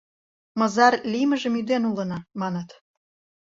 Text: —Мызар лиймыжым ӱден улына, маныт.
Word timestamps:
—Мызар 0.59 0.93
лиймыжым 1.11 1.53
ӱден 1.59 1.83
улына, 1.91 2.19
маныт. 2.39 2.69